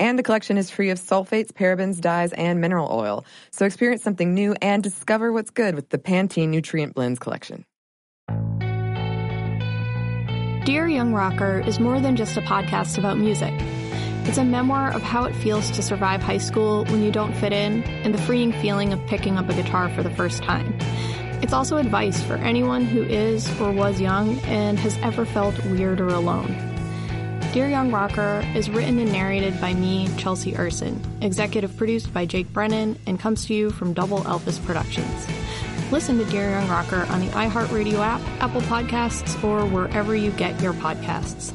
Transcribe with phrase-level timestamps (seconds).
[0.00, 3.26] And the collection is free of sulfates, parabens, dyes, and mineral oil.
[3.50, 7.66] So experience something new and discover what's good with the Pantene Nutrient Blends collection.
[10.64, 13.52] Dear Young Rocker is more than just a podcast about music.
[14.24, 17.52] It's a memoir of how it feels to survive high school when you don't fit
[17.52, 20.78] in and the freeing feeling of picking up a guitar for the first time.
[21.42, 26.00] It's also advice for anyone who is or was young and has ever felt weird
[26.00, 26.69] or alone.
[27.52, 32.52] Dear Young Rocker is written and narrated by me, Chelsea Urson, executive produced by Jake
[32.52, 35.26] Brennan, and comes to you from Double Elvis Productions.
[35.90, 40.62] Listen to Dear Young Rocker on the iHeartRadio app, Apple Podcasts, or wherever you get
[40.62, 41.52] your podcasts.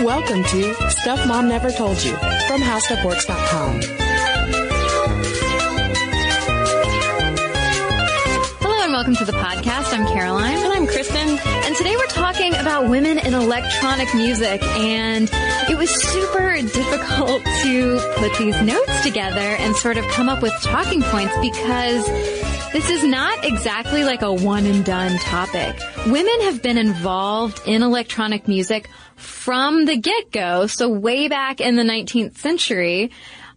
[0.00, 2.16] Welcome to Stuff Mom Never Told You
[2.48, 4.05] from HowStuffWorks.com.
[8.96, 9.92] welcome to the podcast.
[9.92, 10.56] I'm Caroline.
[10.56, 11.38] And I'm Cristen.
[11.44, 15.28] And today we're talking about women in electronic music and
[15.68, 20.54] it was super difficult to put these notes together and sort of come up with
[20.62, 22.06] talking points because
[22.72, 25.78] this is not exactly like a one and done topic.
[26.06, 31.82] Women have been involved in electronic music from the get-go, so way back in the
[31.82, 33.10] 19th century,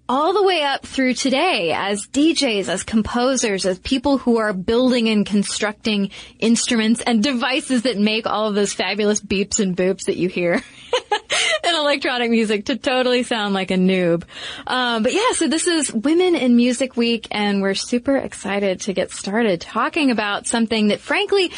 [0.09, 5.07] all the way up through today as DJs, as composers, as people who are building
[5.07, 10.17] and constructing instruments and devices that make all of those fabulous beeps and boops that
[10.17, 10.53] you hear
[11.63, 14.23] in electronic music to totally sound like a noob.
[14.65, 18.93] Um, but yeah, so this is Women in Music Week and we're super excited to
[18.93, 21.51] get started talking about something that frankly,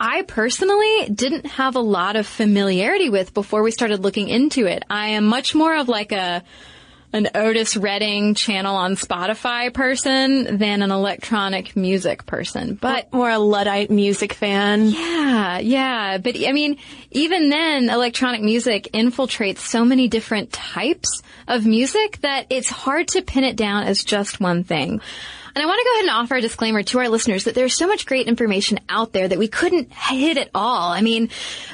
[0.00, 4.82] I personally didn't have a lot of familiarity with before we started looking into it.
[4.88, 6.42] I am much more of like a
[7.12, 12.74] an Otis Redding channel on Spotify person than an electronic music person.
[12.74, 14.88] But more a Luddite music fan.
[14.90, 16.18] Yeah, yeah.
[16.18, 16.78] But I mean,
[17.10, 23.22] even then, electronic music infiltrates so many different types of music that it's hard to
[23.22, 25.00] pin it down as just one thing.
[25.58, 27.76] And I want to go ahead and offer a disclaimer to our listeners that there's
[27.76, 30.92] so much great information out there that we couldn't hit it all.
[30.92, 31.30] I mean,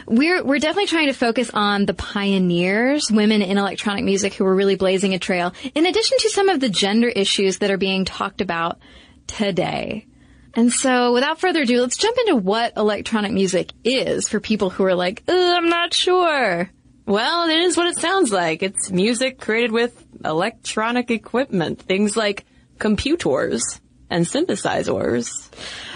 [0.06, 4.54] we're, we're definitely trying to focus on the pioneers, women in electronic music who were
[4.54, 8.06] really blazing a trail, in addition to some of the gender issues that are being
[8.06, 8.78] talked about
[9.26, 10.06] today.
[10.54, 14.84] And so without further ado, let's jump into what electronic music is for people who
[14.84, 16.70] are like, I'm not sure.
[17.04, 18.62] Well, it is what it sounds like.
[18.62, 21.82] It's music created with electronic equipment.
[21.82, 22.46] Things like
[22.78, 23.80] computers
[24.10, 25.43] and synthesizers.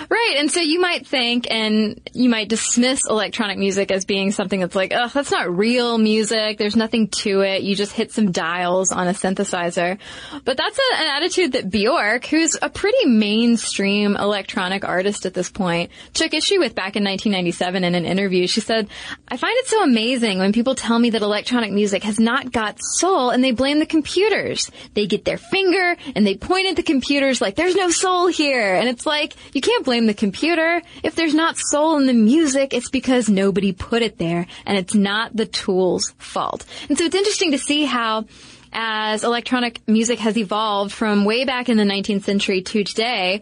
[0.09, 0.37] Right.
[0.39, 4.75] And so you might think and you might dismiss electronic music as being something that's
[4.75, 6.57] like, oh, that's not real music.
[6.59, 7.63] There's nothing to it.
[7.63, 9.99] You just hit some dials on a synthesizer.
[10.45, 15.51] But that's a, an attitude that Bjork, who's a pretty mainstream electronic artist at this
[15.51, 18.47] point, took issue with back in 1997 in an interview.
[18.47, 18.89] She said,
[19.29, 22.79] I find it so amazing when people tell me that electronic music has not got
[22.81, 24.71] soul and they blame the computers.
[24.95, 28.75] They get their finger and they point at the computers like there's no soul here.
[28.75, 30.83] And it's like, you can't blame the computer.
[31.03, 34.95] If there's not soul in the music, it's because nobody put it there and it's
[34.95, 36.65] not the tool's fault.
[36.89, 38.27] And so it's interesting to see how
[38.73, 43.41] as electronic music has evolved from way back in the 19th century to today,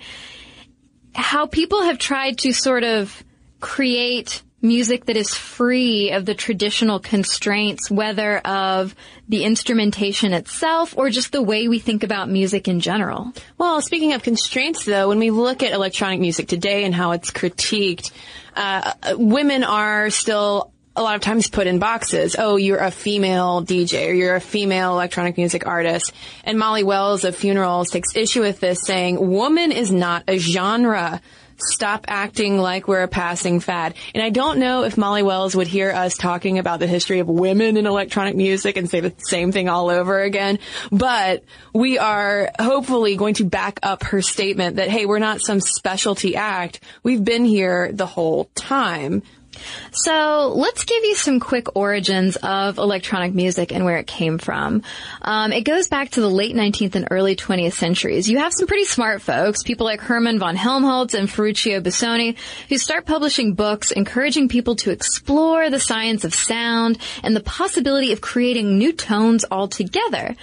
[1.14, 3.24] how people have tried to sort of
[3.60, 8.94] create music that is free of the traditional constraints, whether of
[9.28, 13.32] the instrumentation itself or just the way we think about music in general.
[13.58, 17.30] Well, speaking of constraints though, when we look at electronic music today and how it's
[17.30, 18.10] critiqued,
[18.54, 22.36] uh, women are still a lot of times put in boxes.
[22.38, 26.12] Oh, you're a female DJ or you're a female electronic music artist.
[26.42, 31.20] And Molly Wells of Funerals takes issue with this saying, woman is not a genre
[31.58, 33.94] stop acting like we're a passing fad.
[34.14, 37.28] And I don't know if Molly Wells would hear us talking about the history of
[37.28, 40.58] women in electronic music and say the same thing all over again.
[40.90, 45.60] But we are hopefully going to back up her statement that, hey, we're not some
[45.60, 46.80] specialty act.
[47.02, 49.22] We've been here the whole time.
[49.92, 54.82] So let's give you some quick origins of electronic music and where it came from.
[55.22, 58.28] Um, it goes back to the late 19th and early 20th centuries.
[58.28, 62.36] You have some pretty smart folks, people like Hermann von Helmholtz and Ferruccio Busoni,
[62.68, 68.12] who start publishing books encouraging people to explore the science of sound and the possibility
[68.12, 70.36] of creating new tones altogether.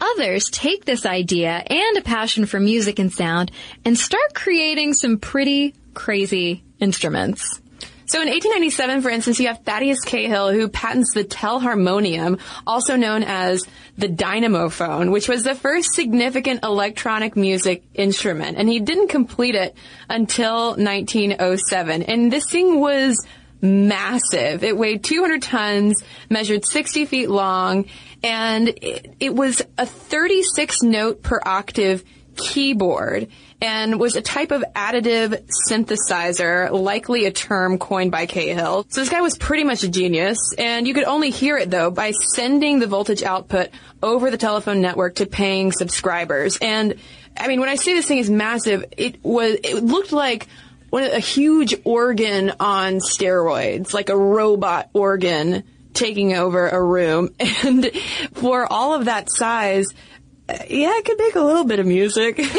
[0.00, 3.50] Others take this idea and a passion for music and sound
[3.84, 7.60] and start creating some pretty crazy instruments.
[8.06, 13.22] So in 1897, for instance, you have Thaddeus Cahill who patents the telharmonium, also known
[13.22, 13.66] as
[13.96, 18.58] the dynamophone, which was the first significant electronic music instrument.
[18.58, 19.74] And he didn't complete it
[20.08, 22.02] until 1907.
[22.02, 23.24] And this thing was
[23.62, 24.62] massive.
[24.62, 27.86] It weighed 200 tons, measured 60 feet long,
[28.22, 32.04] and it, it was a 36 note per octave
[32.36, 33.28] keyboard
[33.64, 38.84] and was a type of additive synthesizer, likely a term coined by Cahill.
[38.90, 41.90] So this guy was pretty much a genius, and you could only hear it though
[41.90, 43.70] by sending the voltage output
[44.02, 46.58] over the telephone network to paying subscribers.
[46.60, 46.96] And
[47.38, 50.46] I mean, when I say this thing is massive, it was, it looked like
[50.92, 55.64] a huge organ on steroids, like a robot organ
[55.94, 57.30] taking over a room.
[57.64, 57.90] And
[58.34, 59.86] for all of that size,
[60.68, 62.40] yeah, I could make a little bit of music.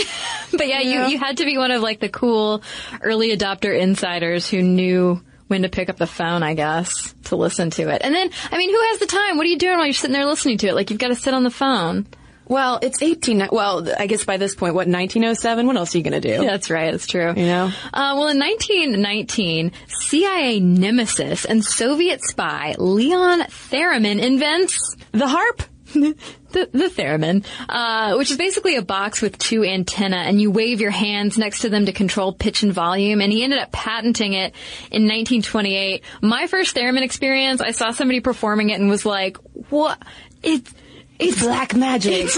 [0.51, 2.63] But yeah, you, you had to be one of like the cool
[3.01, 7.71] early adopter insiders who knew when to pick up the phone, I guess, to listen
[7.71, 8.01] to it.
[8.05, 9.35] And then, I mean, who has the time?
[9.35, 10.75] What are you doing while you're sitting there listening to it?
[10.75, 12.05] Like, you've got to sit on the phone.
[12.45, 15.67] well, it's 18, well, I guess by this point, what, 1907?
[15.67, 16.41] What else are you going to do?
[16.45, 16.91] That's right.
[16.91, 17.33] That's true.
[17.35, 17.65] You know?
[17.93, 23.41] Uh, well, in 1919, CIA nemesis and Soviet spy Leon
[23.71, 25.63] Theremin invents The harp?
[25.93, 26.15] the,
[26.51, 30.91] the theremin, uh, which is basically a box with two antenna, and you wave your
[30.91, 33.21] hands next to them to control pitch and volume.
[33.21, 34.53] And he ended up patenting it
[34.91, 36.03] in 1928.
[36.21, 39.37] My first theremin experience, I saw somebody performing it and was like,
[39.69, 40.01] "What?
[40.41, 40.73] It's
[41.19, 42.27] it's Black magic.
[42.27, 42.37] it's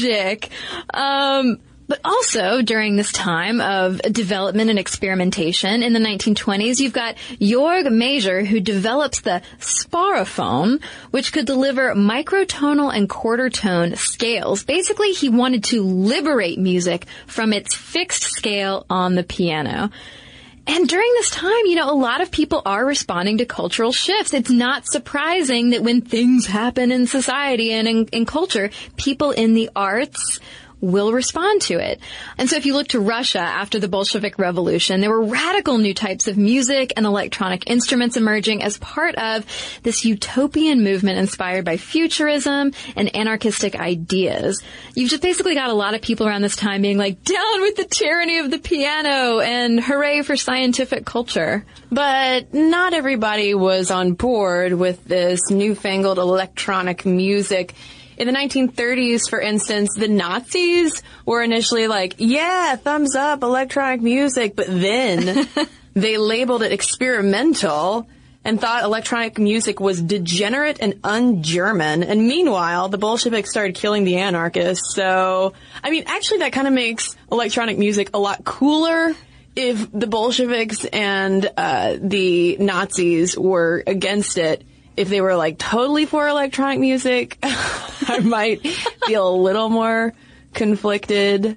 [0.00, 0.50] magic.
[0.94, 7.16] Um, but also during this time of development and experimentation in the 1920s, you've got
[7.40, 14.62] Jorg Mager who develops the Sphärophon, which could deliver microtonal and quarter tone scales.
[14.62, 19.90] Basically, he wanted to liberate music from its fixed scale on the piano.
[20.66, 24.34] And during this time, you know, a lot of people are responding to cultural shifts.
[24.34, 28.68] It's not surprising that when things happen in society and in, in culture,
[28.98, 30.40] people in the arts
[30.80, 32.00] will respond to it.
[32.36, 35.94] And so if you look to Russia after the Bolshevik Revolution, there were radical new
[35.94, 39.44] types of music and electronic instruments emerging as part of
[39.82, 44.62] this utopian movement inspired by futurism and anarchistic ideas.
[44.94, 47.76] You've just basically got a lot of people around this time being like, down with
[47.76, 51.64] the tyranny of the piano and hooray for scientific culture.
[51.90, 57.74] But not everybody was on board with this newfangled electronic music.
[58.18, 64.56] In the 1930s, for instance, the Nazis were initially like, yeah, thumbs up, electronic music,
[64.56, 65.48] but then
[65.94, 68.08] they labeled it experimental
[68.44, 72.02] and thought electronic music was degenerate and un-German.
[72.02, 74.96] And meanwhile, the Bolsheviks started killing the anarchists.
[74.96, 75.52] So,
[75.84, 79.14] I mean, actually that kind of makes electronic music a lot cooler
[79.54, 84.64] if the Bolsheviks and uh, the Nazis were against it,
[84.98, 88.66] if they were like totally for electronic music, I might
[89.06, 90.12] feel a little more
[90.52, 91.56] conflicted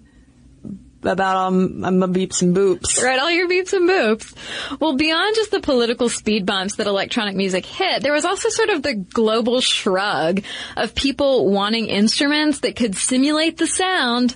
[1.04, 3.02] about um, my beeps some boops.
[3.02, 4.36] Right, all your beeps and boops.
[4.80, 8.70] Well, beyond just the political speed bumps that electronic music hit, there was also sort
[8.70, 10.44] of the global shrug
[10.78, 14.36] of people wanting instruments that could simulate the sound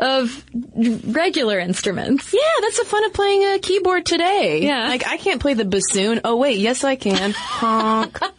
[0.00, 0.44] of
[1.06, 2.32] regular instruments.
[2.32, 4.62] Yeah, that's the fun of playing a keyboard today.
[4.62, 4.88] Yeah.
[4.88, 6.20] Like I can't play the bassoon.
[6.24, 7.32] Oh wait, yes I can.
[7.32, 8.18] Honk.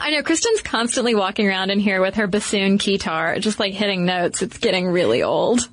[0.00, 4.06] I know Cristen's constantly walking around in here with her bassoon keytar, just like hitting
[4.06, 4.42] notes.
[4.42, 5.68] It's getting really old.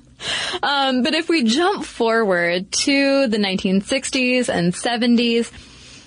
[0.62, 5.50] Um, but if we jump forward to the 1960s and 70s,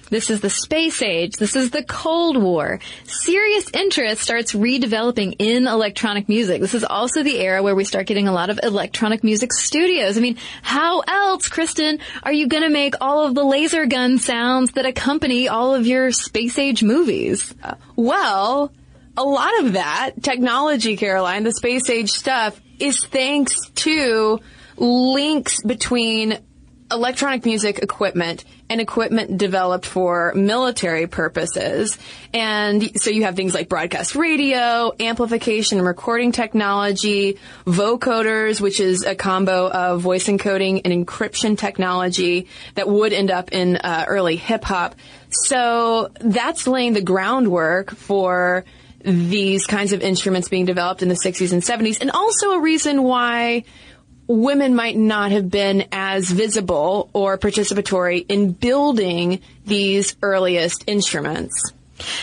[0.10, 1.34] this is the space age.
[1.34, 2.80] This is the Cold War.
[3.04, 6.62] Serious interest starts redeveloping in electronic music.
[6.62, 10.18] This is also the era where we start getting a lot of electronic music studios.
[10.18, 14.18] I mean, how else, Cristen, are you going to make all of the laser gun
[14.18, 17.54] sounds that accompany all of your space age movies?
[17.62, 18.72] Uh, well,
[19.18, 24.40] a lot of that technology, Caroline, the space age stuff, is thanks to
[24.78, 26.40] links between
[26.92, 31.98] electronic music equipment and equipment developed for military purposes.
[32.34, 39.04] And so you have things like broadcast radio, amplification and recording technology, vocoders, which is
[39.04, 44.36] a combo of voice encoding and encryption technology that would end up in uh, early
[44.36, 44.96] hip hop.
[45.30, 48.66] So that's laying the groundwork for
[49.04, 53.04] these kinds of instruments being developed in the 60s and 70s, and also a reason
[53.04, 53.64] why
[54.28, 61.74] women might not have been as visible or participatory in building these earliest instruments.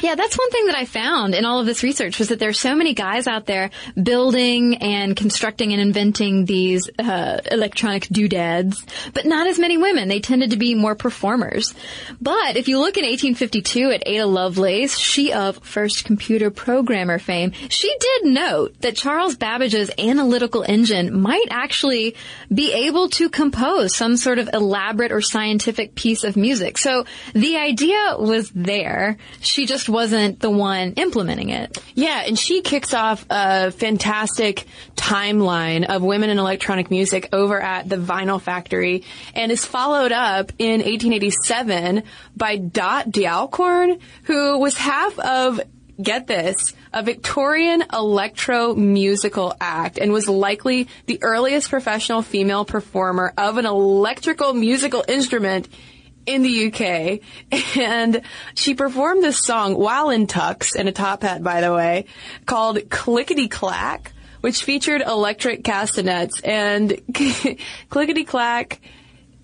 [0.03, 2.59] Yeah, that's one thing that I found in all of this research was that there's
[2.59, 9.27] so many guys out there building and constructing and inventing these uh, electronic doodads, but
[9.27, 10.09] not as many women.
[10.09, 11.75] They tended to be more performers.
[12.21, 17.53] But if you look in 1852 at Ada Lovelace, she of first computer programmer fame,
[17.69, 22.15] she did note that Charles Babbage's analytical engine might actually
[22.53, 26.79] be able to compose some sort of elaborate or scientific piece of music.
[26.79, 29.17] So the idea was there.
[29.41, 31.79] She just wasn't the one implementing it.
[31.95, 34.67] Yeah, and she kicks off a fantastic
[34.97, 39.05] timeline of women in electronic music over at the Vinyl Factory
[39.35, 42.03] and is followed up in 1887
[42.37, 45.61] by Dot Dialcorn, who was half of
[46.01, 53.33] get this, a Victorian electro musical act and was likely the earliest professional female performer
[53.37, 55.69] of an electrical musical instrument
[56.27, 57.21] in the UK.
[57.77, 58.23] And
[58.55, 62.07] she performed this song while in tux and a top hat, by the way,
[62.47, 67.01] called Clickety Clack, which featured electric castanets and
[67.91, 68.81] Clickety Clack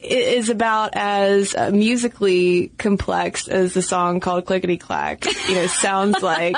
[0.02, 5.26] is about as uh, musically complex as the song called Clickety Clack.
[5.48, 6.56] You know, sounds like.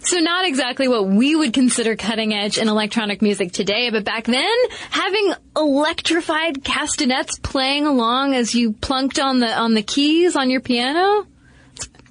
[0.00, 4.24] so not exactly what we would consider cutting edge in electronic music today, but back
[4.24, 4.56] then,
[4.90, 10.60] having electrified castanets playing along as you plunked on the on the keys on your
[10.60, 11.26] piano.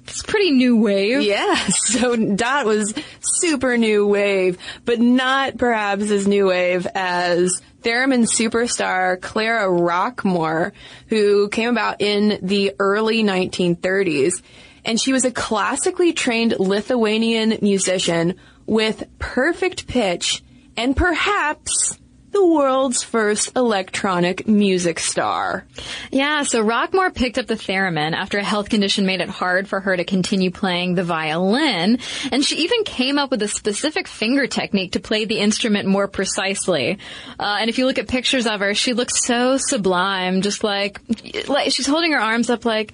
[0.06, 1.22] It's pretty new wave.
[1.22, 8.26] Yeah, so Dot was super new wave, but not perhaps as new wave as theremin
[8.26, 10.72] superstar Clara Rockmore,
[11.08, 14.42] who came about in the early 1930s.
[14.84, 18.34] And she was a classically trained Lithuanian musician
[18.66, 20.42] with perfect pitch
[20.76, 21.98] and perhaps
[22.34, 25.64] the world's first electronic music star.
[26.10, 29.80] Yeah, so Rockmore picked up the theremin after a health condition made it hard for
[29.80, 31.98] her to continue playing the violin,
[32.30, 36.08] and she even came up with a specific finger technique to play the instrument more
[36.08, 36.98] precisely.
[37.38, 41.00] Uh, and if you look at pictures of her, she looks so sublime, just like,
[41.48, 42.92] like she's holding her arms up like,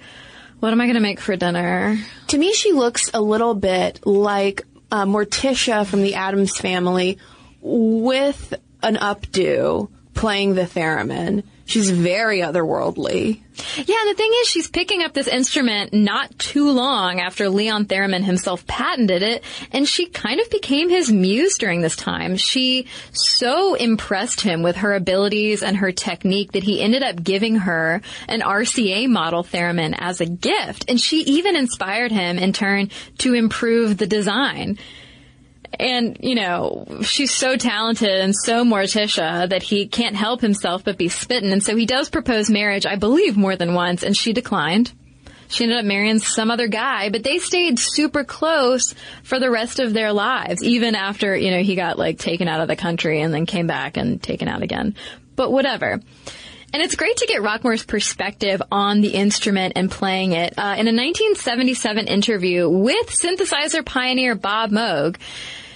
[0.59, 1.97] what am I going to make for dinner?
[2.27, 7.17] To me, she looks a little bit like uh, Morticia from the Addams family
[7.61, 11.43] with an updo playing the theremin.
[11.65, 13.39] She's very otherworldly.
[13.77, 18.23] Yeah, the thing is, she's picking up this instrument not too long after Leon Theremin
[18.23, 22.35] himself patented it, and she kind of became his muse during this time.
[22.35, 27.57] She so impressed him with her abilities and her technique that he ended up giving
[27.57, 32.89] her an RCA model theremin as a gift, and she even inspired him in turn
[33.19, 34.77] to improve the design.
[35.79, 40.97] And, you know, she's so talented and so Morticia that he can't help himself but
[40.97, 41.51] be smitten.
[41.51, 44.91] And so he does propose marriage, I believe, more than once, and she declined.
[45.47, 49.79] She ended up marrying some other guy, but they stayed super close for the rest
[49.79, 53.21] of their lives, even after, you know, he got like taken out of the country
[53.21, 54.95] and then came back and taken out again.
[55.35, 55.99] But whatever.
[56.73, 60.53] And it's great to get Rockmore's perspective on the instrument and playing it.
[60.57, 65.17] Uh, in a 1977 interview with synthesizer pioneer Bob Moog,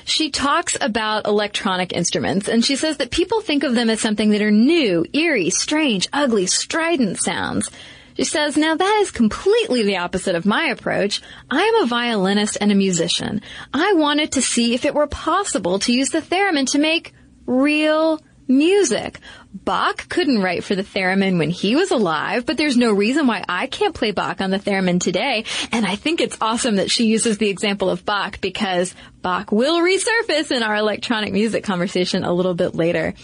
[0.06, 4.30] she talks about electronic instruments and she says that people think of them as something
[4.30, 7.70] that are new, eerie, strange, ugly, strident sounds.
[8.16, 11.22] She says, now that is completely the opposite of my approach.
[11.50, 13.42] I am a violinist and a musician.
[13.74, 17.14] I wanted to see if it were possible to use the theremin to make
[17.46, 19.20] real music.
[19.54, 23.44] Bach couldn't write for the theremin when he was alive, but there's no reason why
[23.48, 25.46] I can't play Bach on the theremin today.
[25.72, 28.94] And I think it's awesome that she uses the example of Bach because
[29.26, 33.16] Bach will resurface in our electronic music conversation a little bit later.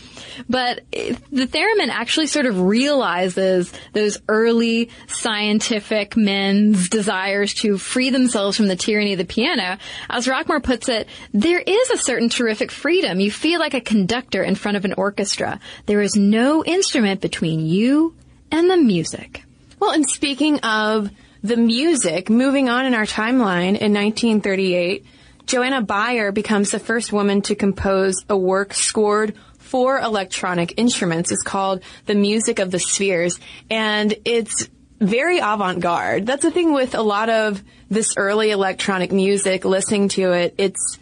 [0.50, 8.58] But the theremin actually sort of realizes those early scientific men's desires to free themselves
[8.58, 9.78] from the tyranny of the piano.
[10.10, 13.20] As Rockmore puts it, there is a certain terrific freedom.
[13.20, 15.60] You feel like a conductor in front of an orchestra.
[15.86, 18.16] There is no instrument between you
[18.50, 19.44] and the music.
[19.80, 21.12] Well, and speaking of
[21.44, 25.06] the music, moving on in our timeline in 1938,
[25.46, 31.32] Johanna Beyer becomes the first woman to compose a work scored for electronic instruments.
[31.32, 34.70] It's called The Music of the Spheres, and it's
[35.00, 36.26] very avant-garde.
[36.26, 41.00] That's the thing with a lot of this early electronic music, listening to it, it's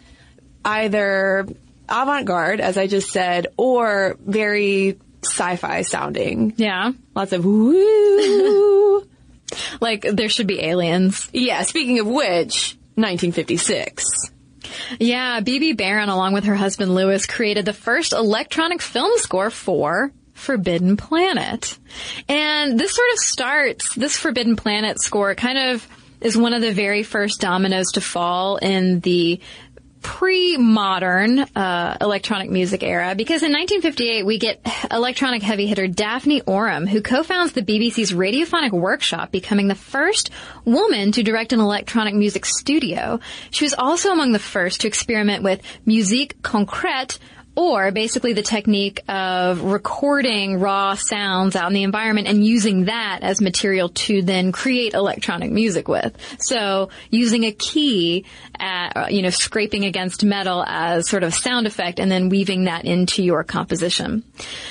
[0.64, 1.46] either
[1.88, 6.54] avant-garde, as I just said, or very sci-fi sounding.
[6.56, 6.92] Yeah.
[7.14, 9.06] Lots of woo.
[9.80, 11.28] like there should be aliens.
[11.32, 14.04] Yeah, speaking of which, 1956.
[14.98, 20.12] Yeah, Bebe Barron along with her husband Lewis, created the first electronic film score for
[20.34, 21.78] Forbidden Planet.
[22.28, 25.86] And this sort of starts, this Forbidden Planet score kind of
[26.20, 29.40] is one of the very first dominoes to fall in the
[30.02, 36.86] pre-modern uh, electronic music era because in 1958 we get electronic heavy hitter Daphne Oram
[36.86, 40.30] who co-founds the BBC's Radiophonic Workshop becoming the first
[40.64, 43.20] woman to direct an electronic music studio.
[43.50, 47.18] She was also among the first to experiment with musique concrète
[47.60, 53.18] or basically the technique of recording raw sounds out in the environment and using that
[53.20, 56.16] as material to then create electronic music with.
[56.38, 58.24] So using a key,
[58.58, 62.64] at, uh, you know, scraping against metal as sort of sound effect and then weaving
[62.64, 64.24] that into your composition.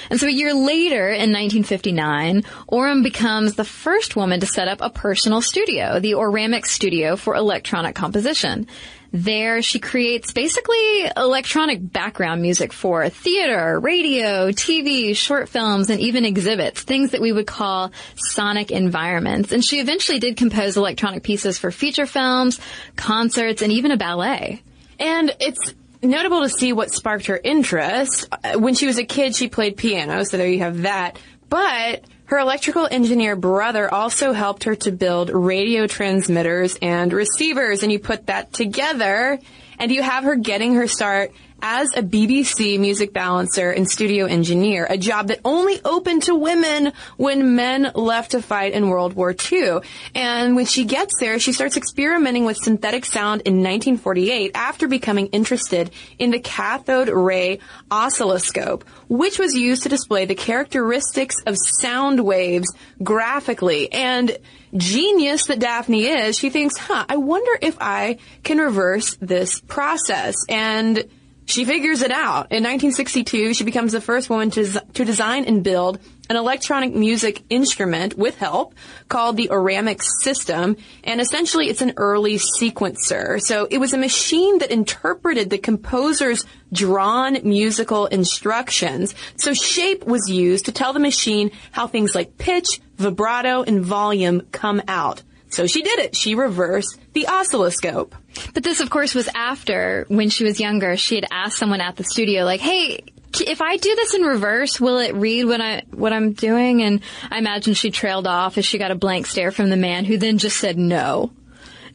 [0.10, 4.80] And so a year later in 1959, Oram becomes the first woman to set up
[4.82, 8.68] a personal studio, the Oramic Studio for Electronic Composition.
[9.12, 16.26] There, she creates basically electronic background music for theater, radio, TV, short films, and even
[16.26, 19.52] exhibits, things that we would call sonic environments.
[19.52, 22.60] And she eventually did compose electronic pieces for feature films,
[22.96, 24.62] concerts, and even a ballet.
[25.00, 25.74] And it's
[26.04, 28.28] notable to see what sparked her interest.
[28.32, 31.20] Uh, when she was a kid, she played piano, so there you have that.
[31.50, 37.92] But her electrical engineer brother also helped her to build radio transmitters and receivers, and
[37.92, 39.40] you put that together,
[39.80, 41.32] and you have her getting her start
[41.62, 46.94] as a BBC music balancer and studio engineer, a job that only opened to women
[47.18, 49.80] when men left to fight in World War II.
[50.16, 55.28] And when she gets there, she starts experimenting with synthetic sound in 1948 after becoming
[55.28, 57.60] interested in the cathode ray
[57.92, 62.68] oscilloscope, which was used to display the characteristics of sound waves
[63.02, 63.92] graphically.
[63.92, 64.38] And
[64.76, 70.36] genius that Daphne is, she thinks, huh, I wonder if I can reverse this process.
[70.48, 71.08] And
[71.50, 72.52] she figures it out.
[72.52, 77.42] In 1962, she becomes the first woman to, to design and build an electronic music
[77.50, 78.76] instrument with help
[79.08, 80.78] called the Oramic system.
[81.04, 83.42] And essentially it's an early sequencer.
[83.42, 89.16] So it was a machine that interpreted the composer's drawn musical instructions.
[89.36, 94.42] So shape was used to tell the machine how things like pitch, vibrato, and volume
[94.52, 95.24] come out.
[95.50, 96.16] So she did it.
[96.16, 98.16] She reversed the oscilloscope.
[98.54, 100.96] But this, of course, was after when she was younger.
[100.96, 103.04] She had asked someone at the studio, like, "Hey,
[103.42, 107.02] if I do this in reverse, will it read what I what I'm doing?" And
[107.30, 110.18] I imagine she trailed off as she got a blank stare from the man, who
[110.18, 111.32] then just said no.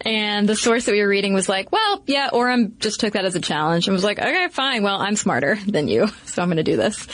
[0.00, 3.24] And the source that we were reading was like, well, yeah, Oram just took that
[3.24, 4.82] as a challenge and was like, okay, fine.
[4.82, 7.06] Well, I'm smarter than you, so I'm going to do this.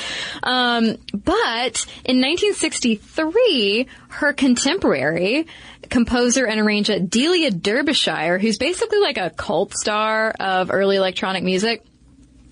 [0.43, 5.47] Um, but in 1963, her contemporary,
[5.91, 11.85] composer and arranger Delia Derbyshire, who's basically like a cult star of early electronic music,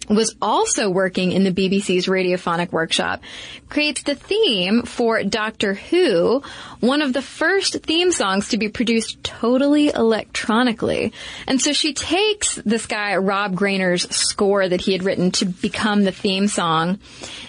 [0.09, 3.23] was also working in the BBC's radiophonic workshop,
[3.69, 6.43] creates the theme for Doctor Who,
[6.81, 11.13] one of the first theme songs to be produced totally electronically.
[11.47, 16.05] And so she takes this guy, Ron Grainer's score that he had written to become
[16.05, 16.99] the theme song,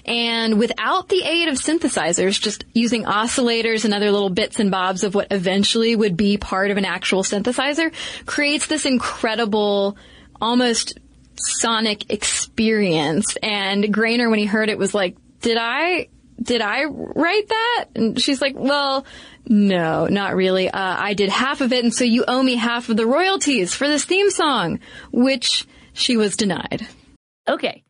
[0.05, 5.03] and without the aid of synthesizers, just using oscillators and other little bits and bobs
[5.03, 7.91] of what eventually would be part of an actual synthesizer,
[8.25, 9.97] creates this incredible,
[10.41, 10.97] almost
[11.39, 13.37] sonic experience.
[13.41, 16.09] And Grainer, when he heard it, was like, did I,
[16.41, 17.85] did I write that?
[17.95, 19.05] And she's like, well,
[19.45, 20.69] no, not really.
[20.69, 23.73] Uh, I did half of it, and so you owe me half of the royalties
[23.73, 24.79] for this theme song,
[25.11, 26.87] which she was denied.
[27.47, 27.83] Okay.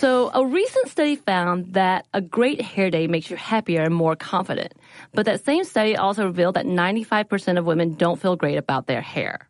[0.00, 4.16] So a recent study found that a great hair day makes you happier and more
[4.16, 4.72] confident.
[5.12, 9.02] But that same study also revealed that 95% of women don't feel great about their
[9.02, 9.49] hair.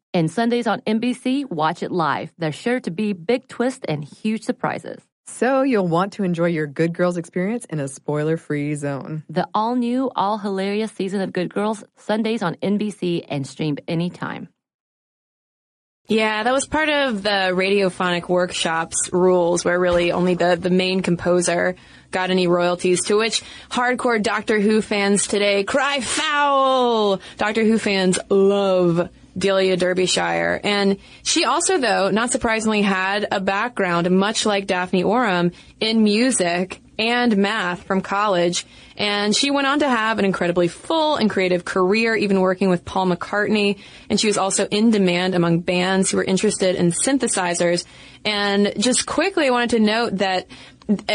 [0.13, 2.33] And Sundays on NBC, watch it live.
[2.37, 5.01] There's sure to be big twists and huge surprises.
[5.25, 9.23] So, you'll want to enjoy your Good Girls experience in a spoiler free zone.
[9.29, 14.49] The all new, all hilarious season of Good Girls, Sundays on NBC and streamed anytime.
[16.07, 21.01] Yeah, that was part of the radiophonic workshops rules where really only the, the main
[21.01, 21.77] composer
[22.09, 27.21] got any royalties to which hardcore Doctor Who fans today cry foul!
[27.37, 30.59] Doctor Who fans love Delia Derbyshire.
[30.63, 36.81] And she also, though, not surprisingly, had a background, much like Daphne Oram, in music
[36.99, 38.65] and math from college.
[38.95, 42.85] And she went on to have an incredibly full and creative career, even working with
[42.85, 43.79] Paul McCartney.
[44.09, 47.85] And she was also in demand among bands who were interested in synthesizers.
[48.23, 50.47] And just quickly, I wanted to note that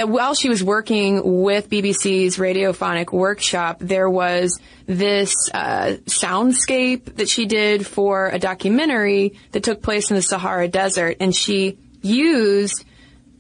[0.05, 7.47] while she was working with BBC's radiophonic workshop, there was this uh, soundscape that she
[7.47, 12.85] did for a documentary that took place in the Sahara Desert, and she used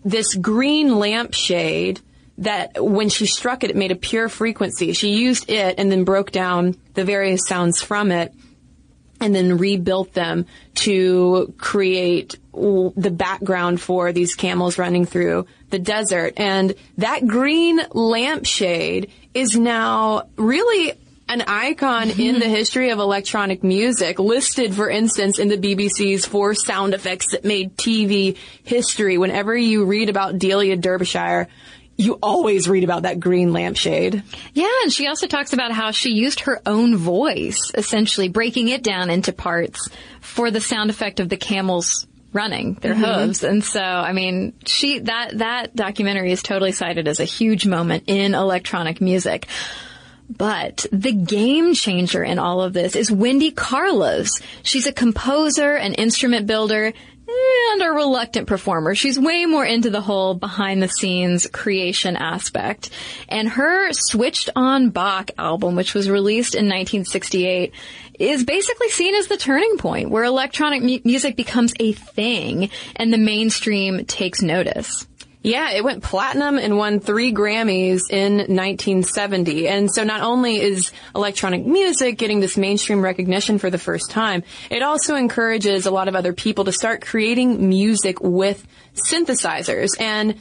[0.04, 2.00] this green lampshade
[2.38, 4.92] that when she struck it, it made a pure frequency.
[4.92, 8.34] She used it and then broke down the various sounds from it
[9.20, 16.34] and then rebuilt them to create the background for these camels running through the desert.
[16.36, 20.94] And that green lampshade is now really
[21.28, 22.54] an icon in the mm-hmm.
[22.54, 27.76] history of electronic music, listed, for instance, in the BBC's four sound effects that made
[27.76, 29.18] TV history.
[29.18, 31.48] Whenever you read about Delia Derbyshire,
[31.96, 34.22] you always read about that green lampshade.
[34.52, 38.82] Yeah, and she also talks about how she used her own voice, essentially breaking it
[38.82, 39.88] down into parts
[40.20, 43.22] for the sound effect of the camels running their mm-hmm.
[43.22, 43.42] hooves.
[43.42, 48.04] And so, I mean, she, that, that documentary is totally cited as a huge moment
[48.08, 49.46] in electronic music.
[50.28, 54.42] But the game changer in all of this is Wendy Carlos.
[54.62, 56.92] She's a composer, an instrument builder,
[57.28, 58.94] Eh, and a reluctant performer.
[58.94, 62.90] She's way more into the whole behind the scenes creation aspect.
[63.28, 67.72] And her Switched on Bach album, which was released in 1968,
[68.18, 73.12] is basically seen as the turning point where electronic mu- music becomes a thing and
[73.12, 75.06] the mainstream takes notice.
[75.46, 79.68] Yeah, it went platinum and won three Grammys in 1970.
[79.68, 84.42] And so not only is electronic music getting this mainstream recognition for the first time,
[84.70, 89.90] it also encourages a lot of other people to start creating music with synthesizers.
[90.00, 90.34] And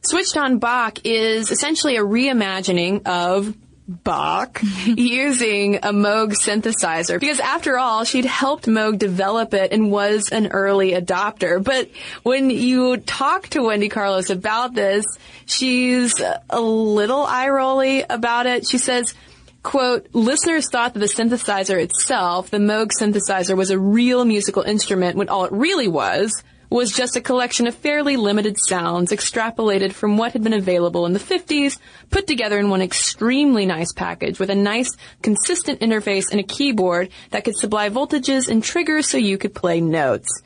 [0.00, 3.54] Switched on Bach is essentially a reimagining of
[3.88, 10.28] Bach using a Moog synthesizer because after all, she'd helped Moog develop it and was
[10.28, 11.62] an early adopter.
[11.62, 11.90] But
[12.22, 15.06] when you talk to Wendy Carlos about this,
[15.46, 16.20] she's
[16.50, 18.68] a little eye rolly about it.
[18.68, 19.14] She says,
[19.62, 25.16] quote, listeners thought that the synthesizer itself, the Moog synthesizer, was a real musical instrument
[25.16, 30.16] when all it really was was just a collection of fairly limited sounds extrapolated from
[30.16, 31.78] what had been available in the 50s,
[32.10, 37.08] put together in one extremely nice package with a nice, consistent interface and a keyboard
[37.30, 40.42] that could supply voltages and triggers so you could play notes.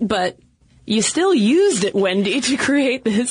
[0.00, 0.38] But
[0.86, 3.30] you still used it, Wendy, to create this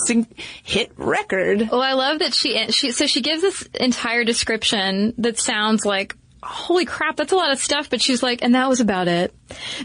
[0.64, 1.70] hit record.
[1.72, 6.16] Well, I love that she, she, so she gives this entire description that sounds like
[6.43, 7.89] holy crap, that's a lot of stuff.
[7.89, 9.34] But she's like, and that was about it.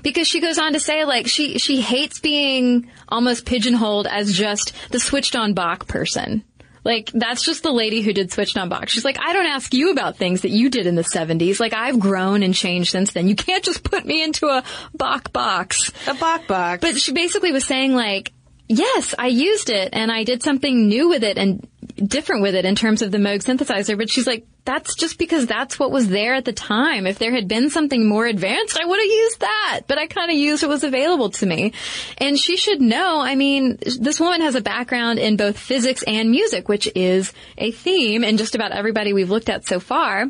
[0.02, 4.72] Because she goes on to say, like, she, she hates being almost pigeonholed as just
[4.90, 6.44] the switched on Bach person.
[6.86, 8.88] Like, that's just the lady who did Switched on Bach.
[8.88, 11.58] She's like, I don't ask you about things that you did in the 70s.
[11.58, 13.26] Like, I've grown and changed since then.
[13.26, 14.62] You can't just put me into a
[14.94, 15.90] Bach box.
[16.06, 16.82] A Bach box.
[16.82, 18.30] But she basically was saying, like,
[18.68, 21.66] yes, I used it and I did something new with it and
[21.96, 23.98] different with it in terms of the Moog synthesizer.
[23.98, 27.06] But she's like, that's just because that's what was there at the time.
[27.06, 29.82] If there had been something more advanced, I would have used that.
[29.86, 31.72] But I kind of used what was available to me.
[32.18, 36.30] And she should know, I mean, this woman has a background in both physics and
[36.30, 40.26] music, which is a theme in just about everybody we've looked at so far.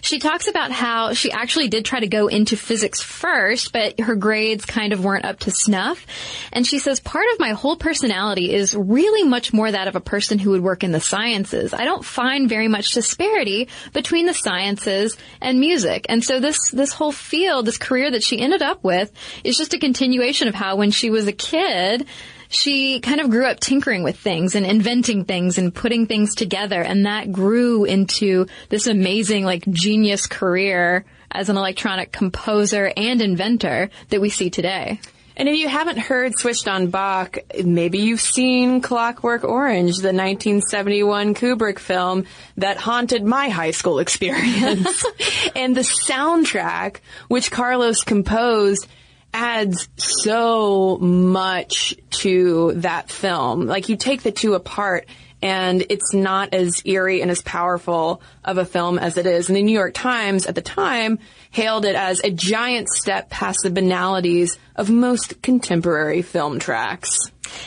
[0.00, 4.14] She talks about how she actually did try to go into physics first, but her
[4.14, 6.06] grades kind of weren't up to snuff.
[6.52, 10.00] And she says, part of my whole personality is really much more that of a
[10.00, 11.74] person who would work in the sciences.
[11.74, 16.06] I don't find very much disparity between the sciences and music.
[16.08, 19.12] And so this, this whole field, this career that she ended up with
[19.44, 22.06] is just a continuation of how when she was a kid,
[22.48, 26.82] she kind of grew up tinkering with things and inventing things and putting things together.
[26.82, 33.88] And that grew into this amazing, like, genius career as an electronic composer and inventor
[34.10, 35.00] that we see today.
[35.36, 41.34] And if you haven't heard Switched on Bach, maybe you've seen Clockwork Orange, the 1971
[41.34, 45.04] Kubrick film that haunted my high school experience.
[45.56, 46.96] and the soundtrack,
[47.28, 48.86] which Carlos composed,
[49.34, 53.66] adds so much to that film.
[53.66, 55.06] Like you take the two apart
[55.42, 59.48] and it's not as eerie and as powerful of a film as it is.
[59.48, 61.18] And the New York Times at the time
[61.50, 67.18] hailed it as a giant step past the banalities of most contemporary film tracks.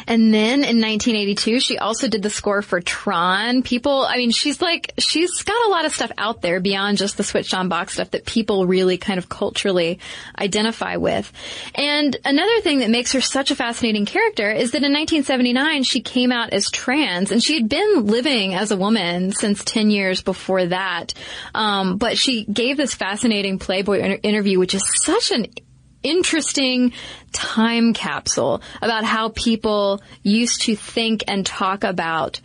[0.07, 3.63] And then in 1982, she also did the score for Tron.
[3.63, 7.17] People, I mean, she's like, she's got a lot of stuff out there beyond just
[7.17, 9.99] the switched on Bach stuff that people really kind of culturally
[10.37, 11.31] identify with.
[11.73, 16.01] And another thing that makes her such a fascinating character is that in 1979, she
[16.01, 20.21] came out as trans and she had been living as a woman since 10 years
[20.21, 21.13] before that.
[21.53, 25.47] Um, but she gave this fascinating Playboy inter- interview, which is such an
[26.05, 26.93] interesting
[27.31, 32.39] time capsule about how people used to think and talk about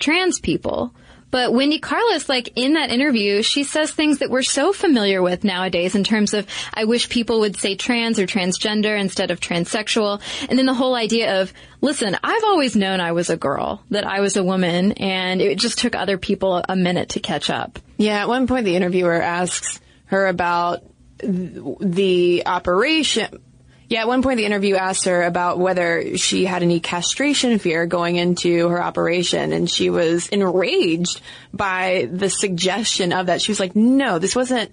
[0.00, 0.94] trans people.
[1.32, 5.44] But Wendy Carlos, like in that interview, she says things that we're so familiar with
[5.44, 10.20] nowadays in terms of, I wish people would say trans or transgender instead of transsexual.
[10.50, 14.06] And then the whole idea of, listen, I've always known I was a girl, that
[14.06, 17.78] I was a woman, and it just took other people a minute to catch up.
[17.96, 20.82] Yeah, at one point the interviewer asks her about
[21.22, 23.40] the operation.
[23.88, 27.84] Yeah, at one point the interview asked her about whether she had any castration fear
[27.86, 31.20] going into her operation, and she was enraged
[31.52, 33.42] by the suggestion of that.
[33.42, 34.70] She was like, no, this wasn't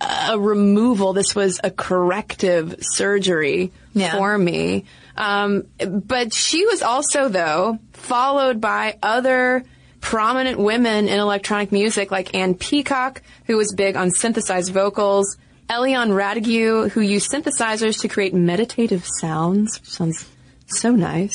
[0.00, 1.12] a removal.
[1.12, 4.16] This was a corrective surgery Yeah.
[4.16, 4.84] for me.
[5.16, 9.64] Um, but she was also, though, followed by other
[10.00, 15.36] prominent women in electronic music like Anne Peacock, who was big on synthesized vocals,
[15.72, 20.28] Eliane Radigue, who used synthesizers to create meditative sounds, sounds
[20.66, 21.32] so nice,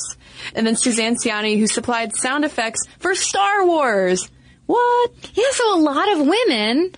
[0.54, 4.30] and then Suzanne Ciani, who supplied sound effects for Star Wars.
[4.66, 5.10] What?
[5.34, 6.92] Yeah, so a lot of women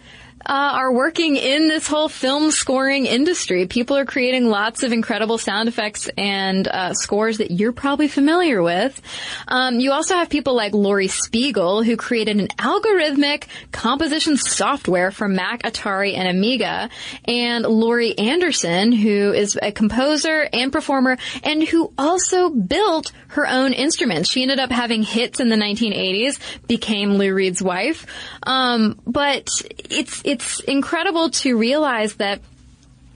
[0.47, 3.67] uh, are working in this whole film scoring industry.
[3.67, 8.63] People are creating lots of incredible sound effects and uh, scores that you're probably familiar
[8.63, 9.01] with.
[9.49, 15.29] Um, you also have people like Laurie Spiegel, who created an algorithmic composition software for
[15.29, 16.89] Mac, Atari, and Amiga,
[17.27, 23.73] and Laurie Anderson, who is a composer and performer, and who also built her own
[23.73, 24.31] instruments.
[24.31, 28.07] She ended up having hits in the 1980s, became Lou Reed's wife.
[28.43, 29.49] Um, but
[29.89, 32.41] it's it's incredible to realize that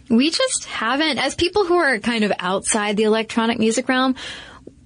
[0.09, 4.15] we just haven't, as people who are kind of outside the electronic music realm,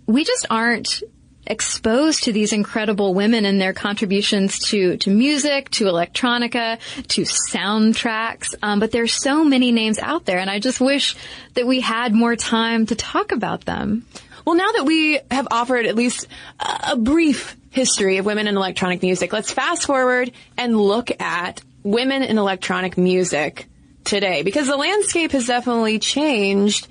[0.06, 1.02] we just aren't
[1.46, 8.54] exposed to these incredible women and their contributions to, to music, to electronica, to soundtracks.
[8.62, 11.16] Um, but there's so many names out there, and I just wish
[11.54, 14.06] that we had more time to talk about them.
[14.48, 16.26] Well, now that we have offered at least
[16.58, 22.22] a brief history of women in electronic music, let's fast forward and look at women
[22.22, 23.66] in electronic music
[24.04, 26.88] today because the landscape has definitely changed,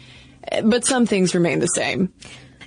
[0.63, 2.13] but some things remain the same.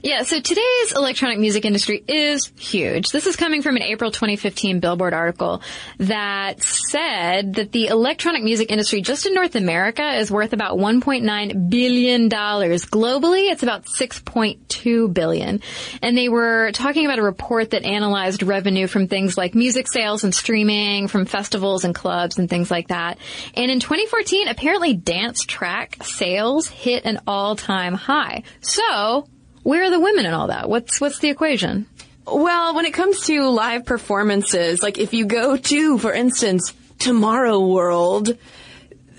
[0.03, 3.11] Yeah, so today's electronic music industry is huge.
[3.11, 5.61] This is coming from an April 2015 Billboard article
[5.99, 11.69] that said that the electronic music industry just in North America is worth about 1.9
[11.69, 12.87] billion dollars.
[12.87, 15.61] Globally, it's about 6.2 billion.
[16.01, 20.25] And they were talking about a report that analyzed revenue from things like music sales
[20.25, 23.19] and streaming, from festivals and clubs and things like that.
[23.53, 28.45] And in 2014, apparently dance track sales hit an all-time high.
[28.61, 29.27] So,
[29.63, 30.69] where are the women in all that?
[30.69, 31.87] What's what's the equation?
[32.27, 38.39] Well, when it comes to live performances, like if you go to, for instance, TomorrowWorld,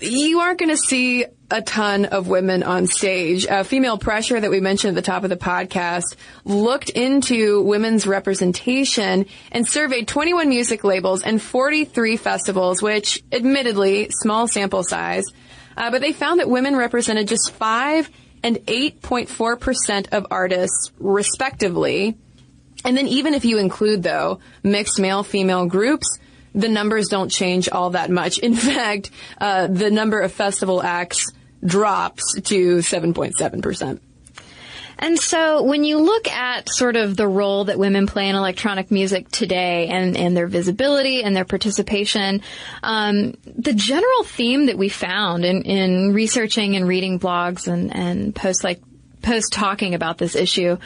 [0.00, 3.46] you aren't going to see a ton of women on stage.
[3.46, 8.06] Uh, Female Pressure that we mentioned at the top of the podcast looked into women's
[8.06, 15.26] representation and surveyed 21 music labels and 43 festivals, which admittedly, small sample size,
[15.76, 18.10] uh, but they found that women represented just 5
[18.42, 22.16] and 8.4% of artists respectively.
[22.84, 26.18] And then even if you include though mixed male female groups,
[26.54, 28.38] the numbers don't change all that much.
[28.38, 31.32] In fact, uh, the number of festival acts
[31.64, 34.00] drops to 7.7%.
[34.98, 38.90] And so when you look at sort of the role that women play in electronic
[38.90, 42.42] music today and, and their visibility and their participation,
[42.82, 48.34] um, the general theme that we found in, in researching and reading blogs and, and
[48.34, 48.80] posts like
[49.22, 50.76] posts talking about this issue,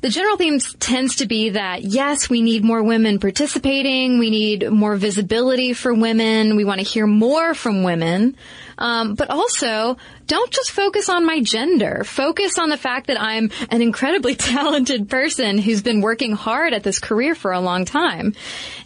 [0.00, 4.18] the general theme tends to be that yes, we need more women participating.
[4.18, 6.56] We need more visibility for women.
[6.56, 8.36] We want to hear more from women.
[8.80, 12.02] Um, but also, don't just focus on my gender.
[12.04, 16.82] Focus on the fact that I'm an incredibly talented person who's been working hard at
[16.82, 18.34] this career for a long time.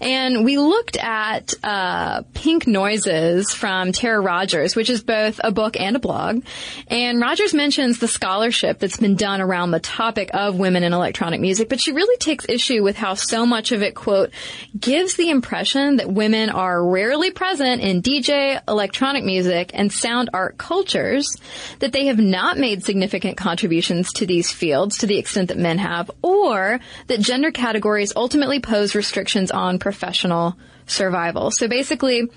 [0.01, 5.79] And we looked at uh, Pink Noises from Tara Rodgers, which is both a book
[5.79, 6.45] and a blog.
[6.89, 11.41] And Rodgers mentions the scholarship that's been done around the topic of women in electronic
[11.41, 14.31] music, but she really takes issue with how so much of it, quote,
[14.79, 20.59] gives the impression that women are rarely present in DJ, electronic music, and sound art
[20.59, 21.37] cultures,
[21.79, 25.79] that they have not made significant contributions to these fields to the extent that men
[25.79, 31.51] have, or that gender categories ultimately pose restrictions on professional survival.
[31.51, 32.29] So basically,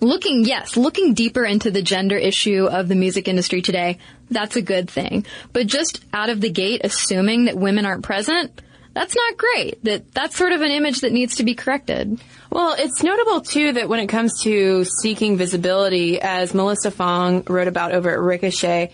[0.00, 3.98] looking, yes, looking deeper into the gender issue of the music industry today,
[4.30, 5.26] that's a good thing.
[5.52, 8.60] But just out of the gate, assuming that women aren't present,
[8.94, 9.84] that's not great.
[9.84, 12.20] That that's sort of an image that needs to be corrected.
[12.50, 17.68] Well, it's notable too that when it comes to seeking visibility, as Melissa Fong wrote
[17.68, 18.92] about over at Ricochet,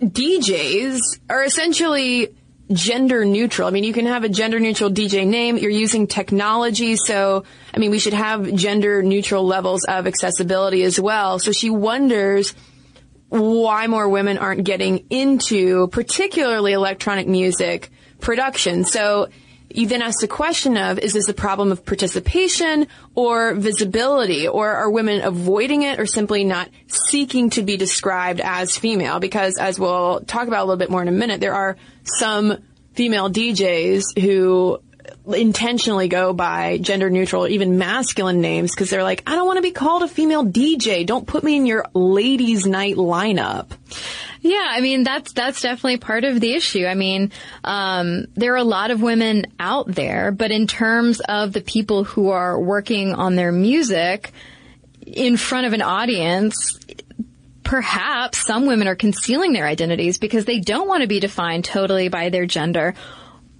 [0.00, 2.34] DJs are essentially
[2.70, 3.66] gender neutral.
[3.66, 5.56] I mean, you can have a gender neutral DJ name.
[5.56, 6.96] You're using technology.
[6.96, 7.44] So,
[7.74, 11.38] I mean, we should have gender neutral levels of accessibility as well.
[11.38, 12.54] So she wonders
[13.30, 17.90] why more women aren't getting into particularly electronic music
[18.20, 18.84] production.
[18.84, 19.28] So
[19.70, 24.48] you then ask the question of, is this a problem of participation or visibility?
[24.48, 29.20] Or are women avoiding it or simply not seeking to be described as female?
[29.20, 32.62] Because as we'll talk about a little bit more in a minute, there are some
[32.94, 34.80] female DJs who
[35.26, 39.62] intentionally go by gender neutral, even masculine names because they're like, I don't want to
[39.62, 41.06] be called a female DJ.
[41.06, 43.68] Don't put me in your ladies night lineup.
[44.48, 46.86] Yeah, I mean that's that's definitely part of the issue.
[46.86, 47.32] I mean,
[47.64, 52.04] um, there are a lot of women out there, but in terms of the people
[52.04, 54.32] who are working on their music
[55.06, 56.80] in front of an audience,
[57.62, 62.08] perhaps some women are concealing their identities because they don't want to be defined totally
[62.08, 62.94] by their gender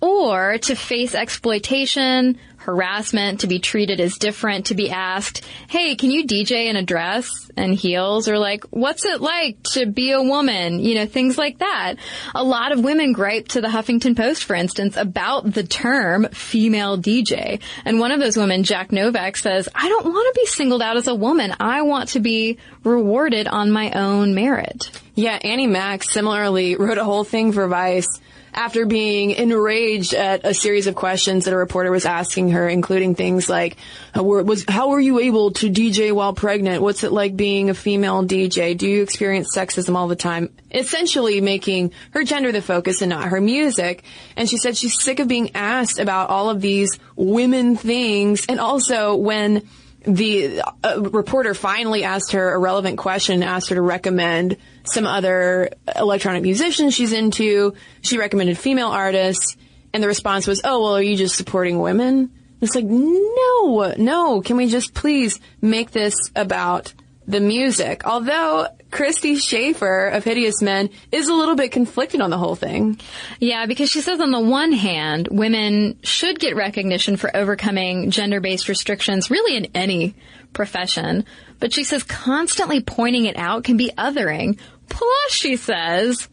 [0.01, 6.11] or to face exploitation, harassment, to be treated as different, to be asked, hey, can
[6.11, 8.28] you DJ in a dress and heels?
[8.28, 10.78] Or like, what's it like to be a woman?
[10.78, 11.94] You know, things like that.
[12.35, 16.98] A lot of women gripe to the Huffington Post, for instance, about the term female
[16.98, 17.62] DJ.
[17.87, 20.98] And one of those women, Jack Novak, says, I don't want to be singled out
[20.98, 21.54] as a woman.
[21.59, 24.90] I want to be rewarded on my own merit.
[25.14, 28.20] Yeah, Annie Mac similarly wrote a whole thing for Vice
[28.59, 33.14] after being enraged at a series of questions that a reporter was asking her, including
[33.14, 33.77] things like,
[34.12, 36.83] how were, was, how were you able to DJ while pregnant?
[36.83, 38.77] What's it like being a female DJ?
[38.77, 40.53] Do you experience sexism all the time?
[40.73, 44.03] Essentially making her gender the focus and not her music.
[44.35, 48.44] And she said she's sick of being asked about all of these women things.
[48.49, 49.68] And also when
[50.03, 54.57] the uh, reporter finally asked her a relevant question, asked her to recommend
[54.92, 57.74] some other electronic musicians she's into.
[58.03, 59.57] She recommended female artists,
[59.92, 64.42] and the response was, "Oh, well, are you just supporting women?" It's like, no, no.
[64.42, 66.92] Can we just please make this about
[67.27, 68.05] the music?
[68.05, 72.98] Although Christy Schaefer of Hideous Men is a little bit conflicted on the whole thing.
[73.38, 78.68] Yeah, because she says on the one hand, women should get recognition for overcoming gender-based
[78.68, 80.16] restrictions really in any
[80.53, 81.27] profession.
[81.59, 84.59] But she says constantly pointing it out can be othering.
[84.88, 86.29] Plus, she says,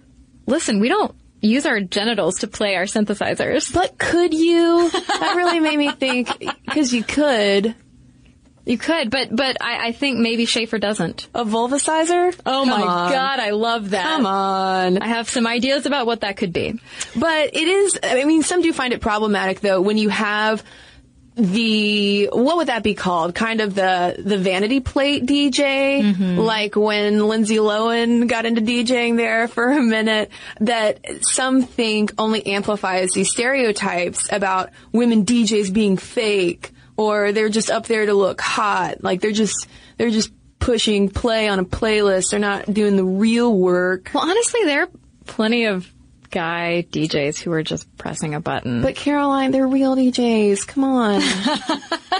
[0.46, 3.74] listen, we don't use our genitals to play our synthesizers.
[3.74, 4.90] But could you?
[4.90, 6.30] that really made me think,
[6.66, 7.76] because you could.
[8.66, 11.28] You could, but but I, I think maybe Schaefer doesn't.
[11.36, 12.36] A vulvicizer?
[12.48, 13.12] Oh Come my on.
[13.12, 14.04] god, I love that.
[14.04, 14.98] Come on.
[14.98, 16.80] I have some ideas about what that could be.
[17.16, 20.64] But it is, I mean, some do find it problematic though when you have
[21.36, 23.36] the, what would that be called?
[23.36, 26.02] Kind of the, the vanity plate DJ?
[26.02, 26.38] Mm-hmm.
[26.38, 32.45] Like when Lindsay Lohan got into DJing there for a minute that some think only
[32.45, 38.39] amplifies these stereotypes about women DJs being fake or they're just up there to look
[38.39, 39.04] hot.
[39.04, 39.67] Like they're just,
[39.98, 42.32] they're just pushing play on a playlist.
[42.32, 44.12] They're not doing the real work.
[44.13, 44.89] Well, honestly, there are
[45.26, 45.91] plenty of
[46.36, 48.81] guy DJs who are just pressing a button.
[48.81, 50.67] But Caroline, they're real DJs.
[50.67, 51.21] Come on.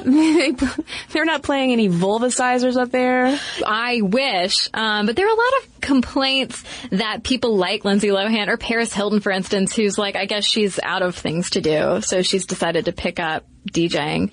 [0.04, 0.52] They-
[1.12, 3.38] they're not playing any vulvicizers up there.
[3.66, 8.48] I wish, um, but there are a lot of complaints that people like Lindsay Lohan
[8.48, 12.02] or Paris Hilton, for instance, who's like, I guess she's out of things to do,
[12.02, 14.32] so she's decided to pick up DJing.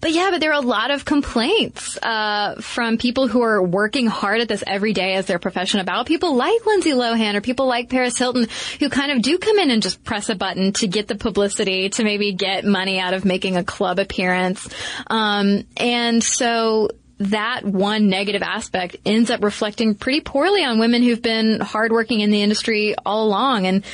[0.00, 4.06] But yeah, but there are a lot of complaints uh, from people who are working
[4.06, 7.66] hard at this every day as their profession about people like Lindsay Lohan or people
[7.66, 8.46] like Paris Hilton
[8.80, 11.88] who kind of do come in and just press a button to get the publicity
[11.90, 14.68] to maybe get money out of making a club appearance.
[15.08, 21.22] Um, and so that one negative aspect ends up reflecting pretty poorly on women who've
[21.22, 23.66] been hardworking in the industry all along.
[23.66, 23.84] And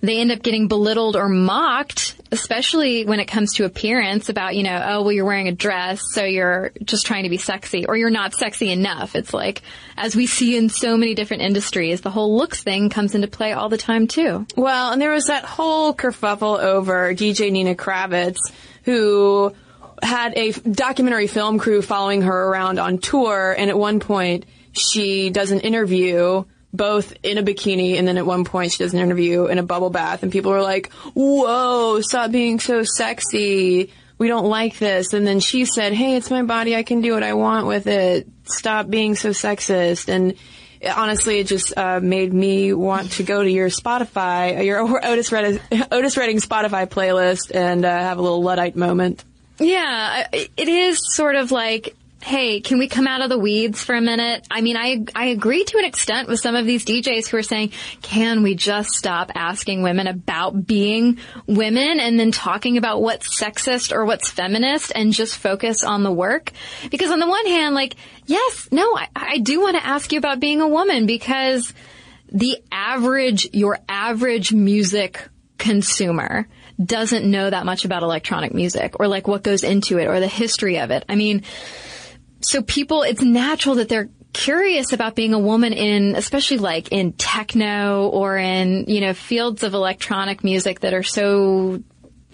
[0.00, 4.62] they end up getting belittled or mocked, especially when it comes to appearance about, you
[4.62, 7.96] know, oh, well, you're wearing a dress, so you're just trying to be sexy, or
[7.96, 9.14] you're not sexy enough.
[9.14, 9.62] It's like,
[9.96, 13.52] as we see in so many different industries, the whole looks thing comes into play
[13.52, 14.46] all the time too.
[14.56, 18.36] Well, and there was that whole kerfuffle over DJ Nina Kraviz,
[18.84, 19.54] who
[20.02, 25.28] had a documentary film crew following her around on tour, and at one point she
[25.28, 29.00] does an interview both in a bikini and then at one point she does an
[29.00, 33.92] interview in a bubble bath and people were like, whoa, stop being so sexy.
[34.18, 35.12] We don't like this.
[35.12, 36.76] And then she said, hey, it's my body.
[36.76, 38.28] I can do what I want with it.
[38.44, 40.08] Stop being so sexist.
[40.08, 40.34] And
[40.94, 45.60] honestly, it just uh, made me want to go to your Spotify, your Otis Redding,
[45.90, 49.24] Otis Redding Spotify playlist and uh, have a little Luddite moment.
[49.58, 53.94] Yeah, it is sort of like hey, can we come out of the weeds for
[53.94, 54.46] a minute?
[54.50, 57.42] I mean, I, I agree to an extent with some of these DJs who are
[57.42, 63.38] saying, can we just stop asking women about being women and then talking about what's
[63.40, 66.52] sexist or what's feminist and just focus on the work?
[66.90, 67.96] Because on the one hand, like,
[68.26, 71.72] yes, no, I, I do want to ask you about being a woman because
[72.30, 76.46] the average, your average music consumer
[76.82, 80.28] doesn't know that much about electronic music or like what goes into it or the
[80.28, 81.04] history of it.
[81.08, 81.44] I mean,
[82.40, 87.12] so people, it's natural that they're curious about being a woman in, especially like in
[87.12, 91.82] techno or in, you know, fields of electronic music that are so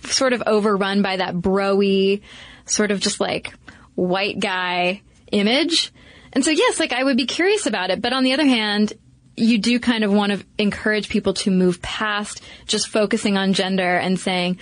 [0.04, 2.20] sort of overrun by that broy,
[2.66, 3.54] sort of just like
[3.94, 5.02] white guy
[5.32, 5.92] image.
[6.32, 8.00] And so yes, like I would be curious about it.
[8.00, 8.92] But on the other hand,
[9.36, 13.96] you do kind of want to encourage people to move past just focusing on gender
[13.96, 14.58] and saying,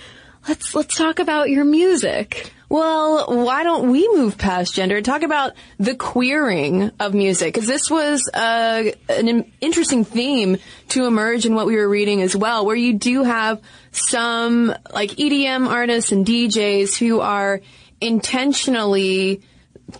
[0.47, 2.51] let's, let's talk about your music.
[2.67, 7.53] Well, why don't we move past gender and talk about the queering of music?
[7.53, 10.57] Because this was uh, an interesting theme
[10.89, 13.61] to emerge in what we were reading as well, where you do have
[13.91, 17.61] some like EDM artists and DJs who are
[18.01, 19.41] intentionally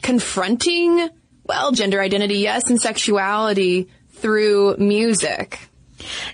[0.01, 1.09] confronting,
[1.43, 5.59] well, gender identity, yes, and sexuality through music.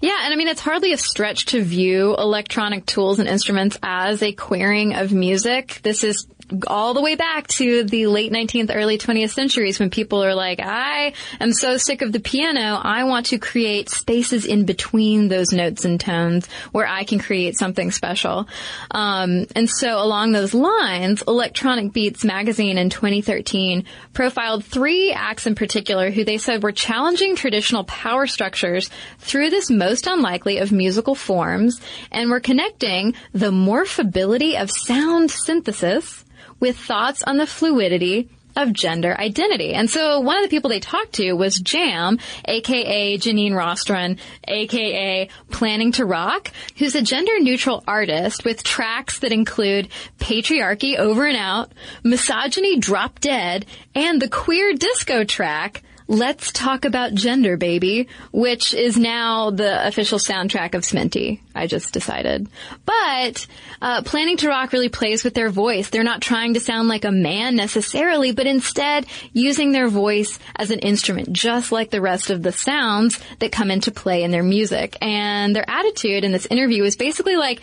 [0.02, 4.22] Yeah, and I mean, it's hardly a stretch to view electronic tools and instruments as
[4.22, 5.80] a queering of music.
[5.84, 6.28] This is
[6.68, 10.60] all the way back to the late 19th, early 20th centuries when people are like,
[10.60, 15.52] I am so sick of the piano, I want to create spaces in between those
[15.52, 18.48] notes and tones where I can create something special.
[18.90, 25.56] Um, and so along those lines, Electronic Beats magazine in 2013 profiled three acts in
[25.56, 28.90] particular who they said were challenging traditional power structures
[29.20, 31.80] through this most unlikely of musical forms
[32.12, 36.26] and were connecting the morphability of sound synthesis
[36.62, 39.74] with thoughts on the fluidity of gender identity.
[39.74, 45.30] And so one of the people they talked to was Jam, aka Janine Rostron, aka
[45.50, 49.90] Planningtorock, who's a gender neutral artist with tracks that include
[50.20, 51.72] patriarchy over and out,
[52.04, 58.98] misogyny drop dead, and the queer disco track Let's Talk About Gender, Baby, which is
[58.98, 61.40] now the official soundtrack of Sminty.
[61.56, 62.50] I just decided.
[62.86, 63.48] But,
[63.82, 65.90] uh, Planningtorock really plays with their voice.
[65.90, 70.72] They're not trying to sound like a man necessarily, but instead using their voice as
[70.72, 74.44] an instrument, just like the rest of the sounds that come into play in their
[74.44, 74.98] music.
[75.02, 77.62] And their attitude in this interview is basically like,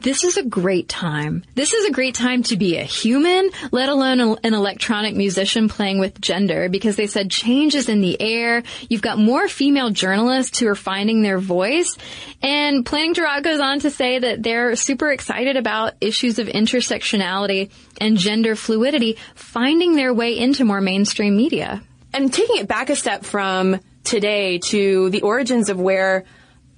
[0.00, 1.42] this is a great time.
[1.56, 5.98] This is a great time to be a human, let alone an electronic musician playing
[5.98, 8.62] with gender, because they said change is in the air.
[8.88, 11.98] You've got more female journalists who are finding their voice.
[12.40, 18.16] And Planningtorock goes on to say that they're super excited about issues of intersectionality and
[18.16, 21.82] gender fluidity finding their way into more mainstream media.
[22.12, 26.24] And taking it back a step from today to the origins of where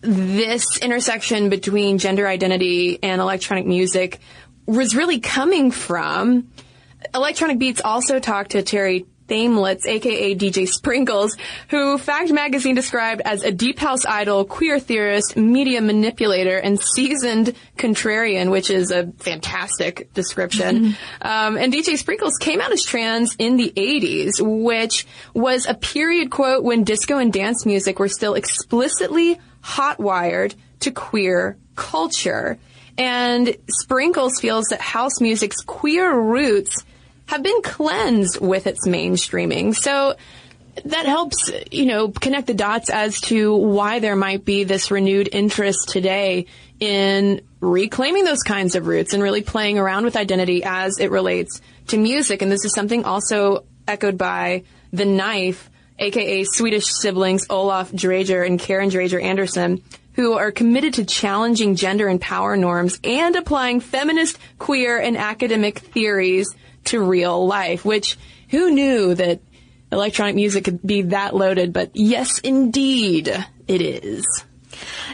[0.00, 4.18] this intersection between gender identity and electronic music
[4.66, 6.48] was really coming from.
[7.14, 9.00] Electronic Beats also talked to Terre
[9.30, 11.36] Thaemlitz, aka DJ Sprinkles,
[11.68, 17.54] who Fact Magazine described as a deep house idol, queer theorist, media manipulator, and seasoned
[17.78, 20.76] contrarian, which is a fantastic description.
[20.76, 21.26] Mm-hmm.
[21.26, 26.30] Um, and DJ Sprinkles came out as trans in the 80s, which was a period
[26.30, 32.58] quote when disco and dance music were still explicitly hot wired to queer culture.
[32.98, 36.84] And Sprinkles feels that house music's queer roots
[37.30, 39.72] have been cleansed with its mainstreaming.
[39.72, 40.16] So
[40.84, 45.28] that helps, you know, connect the dots as to why there might be this renewed
[45.30, 46.46] interest today
[46.80, 51.60] in reclaiming those kinds of roots and really playing around with identity as it relates
[51.86, 52.42] to music.
[52.42, 55.70] And this is something also echoed by The Knife,
[56.00, 62.08] aka Swedish siblings Olof Dreijer and Karin Dreijer Andersson, who are committed to challenging gender
[62.08, 68.16] and power norms and applying feminist, queer, and academic theories to real life, which
[68.48, 69.40] who knew that
[69.92, 73.28] electronic music could be that loaded, but yes, indeed,
[73.66, 74.24] it is.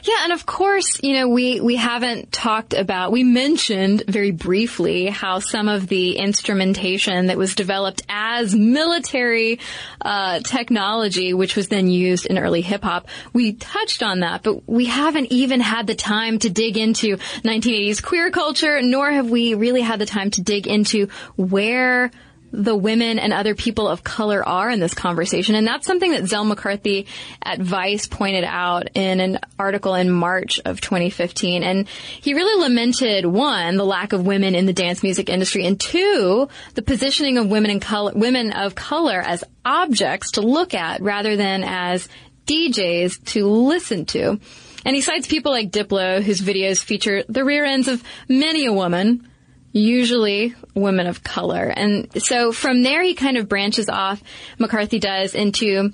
[0.03, 5.07] Yeah, and of course, you know, we, we haven't talked about, we mentioned very briefly
[5.07, 9.59] how some of the instrumentation that was developed as military
[10.01, 14.69] uh, technology, which was then used in early hip hop, we touched on that, but
[14.69, 19.55] we haven't even had the time to dig into 1980s queer culture, nor have we
[19.55, 22.11] really had the time to dig into where
[22.53, 25.55] the women and other people of color are in this conversation.
[25.55, 27.07] And that's something that Zel McCarthy
[27.43, 31.63] at Vice pointed out in an article in March of 2015.
[31.63, 35.79] And he really lamented one, the lack of women in the dance music industry, and
[35.79, 41.03] two, the positioning of women in color, women of color as objects to look at
[41.03, 42.09] rather than as
[42.47, 44.39] DJs to listen to.
[44.85, 48.73] And he cites people like Diplo, whose videos feature the rear ends of many a
[48.73, 49.29] woman,
[49.77, 51.65] usually women of color.
[51.69, 54.23] And so from there, he kind of branches off,
[54.59, 55.93] McCarthy does, into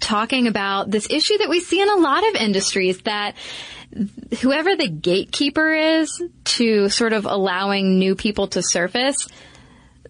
[0.00, 3.36] talking about this issue that we see in a lot of industries that
[4.40, 9.28] whoever the gatekeeper is to sort of allowing new people to surface,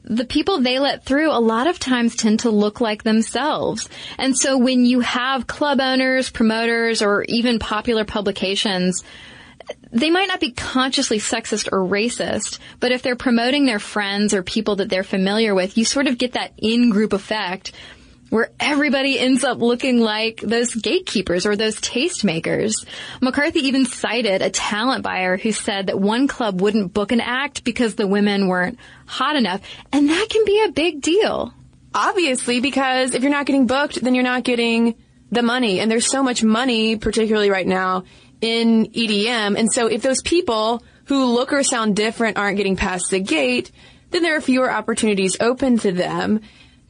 [0.02, 3.88] the people they let through a lot of times tend to look like themselves.
[4.18, 9.02] And so when you have club owners, promoters, or even popular publications
[9.96, 14.42] they might not be consciously sexist or racist, but if they're promoting their friends or
[14.42, 17.72] people that they're familiar with, you sort of get that in-group effect
[18.28, 22.84] where everybody ends up looking like those gatekeepers or those tastemakers.
[23.20, 27.62] McCarthy even cited a talent buyer who said that one club wouldn't book an act
[27.62, 29.60] because the women weren't hot enough,
[29.92, 31.54] and that can be a big deal.
[31.94, 34.96] Obviously, because if you're not getting booked, then you're not getting
[35.30, 38.04] the money, and there's so much money, particularly right now,
[38.40, 39.58] in EDM.
[39.58, 43.70] And so if those people who look or sound different aren't getting past the gate,
[44.10, 46.40] then there are fewer opportunities open to them.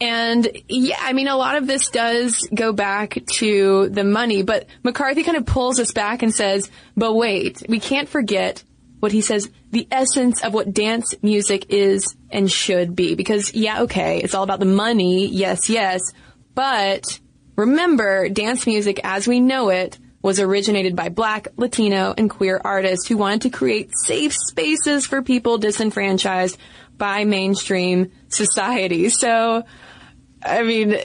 [0.00, 4.66] And yeah, I mean, a lot of this does go back to the money, but
[4.82, 8.62] McCarthy kind of pulls us back and says, but wait, we can't forget
[9.00, 13.14] what he says, the essence of what dance music is and should be.
[13.14, 15.26] Because yeah, okay, it's all about the money.
[15.26, 16.00] Yes, yes.
[16.54, 17.20] But
[17.56, 23.06] remember, dance music as we know it was originated by black, Latino, and queer artists
[23.06, 26.58] who wanted to create safe spaces for people disenfranchised
[26.98, 29.08] by mainstream society.
[29.08, 29.62] So,
[30.42, 30.96] I mean,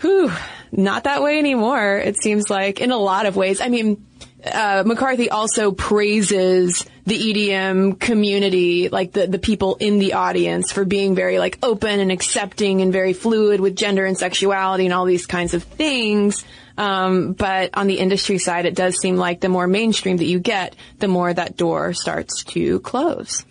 [0.00, 0.32] whew,
[0.72, 3.60] not that way anymore, it seems like, in a lot of ways.
[3.60, 4.06] I mean,
[4.42, 10.86] uh, McCarthy also praises the EDM community, like the, the people in the audience for
[10.86, 15.04] being very like open and accepting and very fluid with gender and sexuality and all
[15.04, 16.42] these kinds of things.
[16.76, 20.40] Um, but on the industry side, it does seem like the more mainstream that you
[20.40, 23.44] get, the more that door starts to close.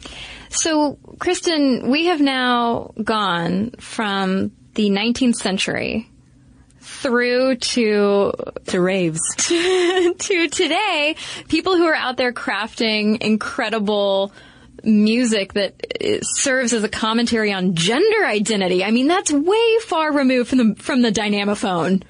[0.49, 6.09] So, Cristen, we have now gone from the 19th century
[6.79, 8.33] through to
[8.65, 11.15] to raves to, to today
[11.47, 14.31] people who are out there crafting incredible
[14.83, 15.75] music that
[16.23, 18.83] serves as a commentary on gender identity.
[18.83, 22.03] I mean, that's way far removed from the from the dynamophone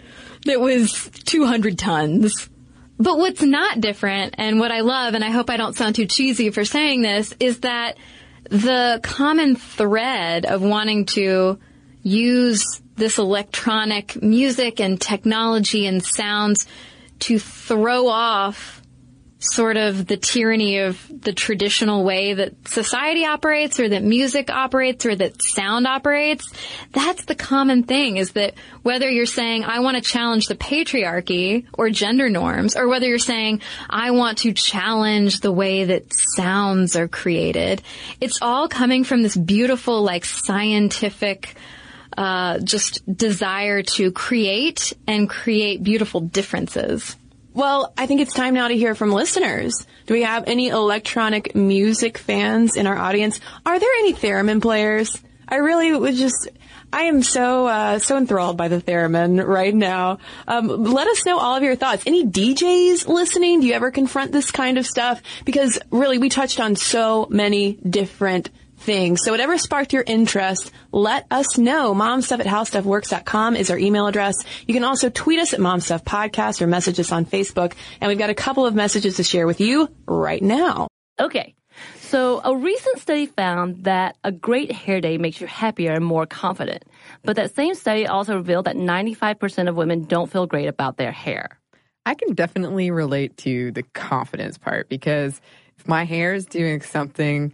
[0.46, 2.50] that was 200 tons.
[2.98, 6.06] But what's not different, and what I love, and I hope I don't sound too
[6.06, 7.98] cheesy for saying this, is that
[8.44, 11.58] the common thread of wanting to
[12.04, 16.68] use this electronic music and technology and sounds
[17.20, 18.81] to throw off
[19.42, 25.04] sort of the tyranny of the traditional way that society operates or that music operates
[25.04, 26.48] or that sound operates.
[26.92, 31.66] That's the common thing is that whether you're saying, I want to challenge the patriarchy
[31.74, 36.96] or gender norms, or whether you're saying, I want to challenge the way that sounds
[36.96, 37.82] are created,
[38.20, 41.56] it's all coming from this beautiful, like scientific,
[42.16, 47.16] uh, just desire to create and create beautiful differences.
[47.54, 49.86] Well, I think it's time now to hear from listeners.
[50.06, 53.41] Do we have any electronic music fans in our audience?
[53.66, 55.22] Are there any theremin players?
[55.49, 56.47] I really was just,
[56.93, 60.20] I am so, uh, so enthralled by the theremin right now.
[60.47, 62.04] Um, let us know all of your thoughts.
[62.06, 63.60] Any DJs listening?
[63.60, 65.22] Do you ever confront this kind of stuff?
[65.43, 68.49] Because really, we touched on so many different
[68.82, 69.22] things.
[69.24, 71.94] So whatever sparked your interest, let us know.
[71.94, 74.36] Momstuff at howstuffworks.com is our email address.
[74.68, 77.74] You can also tweet us at Momstuff Podcast or message us on Facebook.
[78.00, 80.88] And we've got a couple of messages to share with you right now.
[81.20, 81.56] Okay.
[82.00, 86.26] So, a recent study found that a great hair day makes you happier and more
[86.26, 86.84] confident.
[87.24, 91.14] But that same study also revealed that 95% of women don't feel great about their
[91.14, 91.58] hair.
[92.06, 95.40] I can definitely relate to the confidence part because
[95.78, 97.54] if my hair is doing something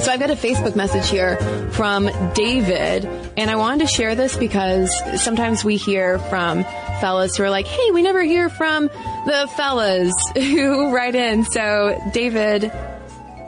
[0.00, 1.36] So I've got a Facebook message here
[1.72, 3.04] from David,
[3.36, 4.90] and I wanted to share this because
[5.22, 6.62] sometimes we hear from
[7.00, 11.44] fellas who are like, hey, we never hear from the fellas who write in.
[11.44, 12.72] So David,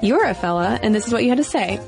[0.02, 1.78] you're a fella, and this is what you had to say.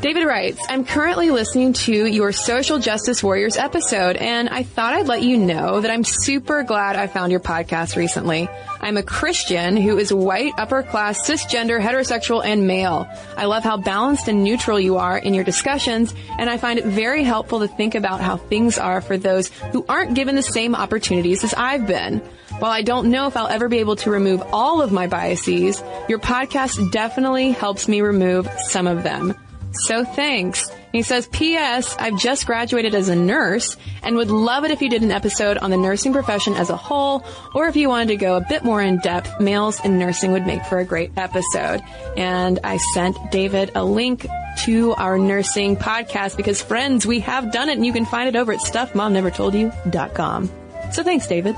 [0.00, 5.08] David writes, I'm currently listening to your Social Justice Warriors episode, and I thought I'd
[5.08, 8.48] let you know that I'm super glad I found your podcast recently.
[8.80, 13.06] I'm a Christian who is white, upper class, cisgender, heterosexual, and male.
[13.36, 16.86] I love how balanced and neutral you are in your discussions, and I find it
[16.86, 20.74] very helpful to think about how things are for those who aren't given the same
[20.74, 22.20] opportunities as I've been.
[22.58, 25.82] While I don't know if I'll ever be able to remove all of my biases,
[26.08, 29.34] your podcast definitely helps me remove some of them.
[29.72, 30.70] So thanks.
[30.92, 31.94] He says, P.S.
[31.98, 35.56] I've just graduated as a nurse and would love it if you did an episode
[35.58, 38.64] on the nursing profession as a whole, or if you wanted to go a bit
[38.64, 41.80] more in depth, males in nursing would make for a great episode.
[42.16, 44.26] And I sent David a link
[44.64, 48.34] to our nursing podcast because friends, we have done it and you can find it
[48.34, 50.50] over at stuffmomnevertoldyou.com.
[50.92, 51.54] So thanks, David.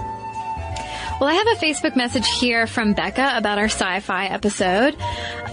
[1.20, 4.96] Well, I have a Facebook message here from Becca about our sci-fi episode.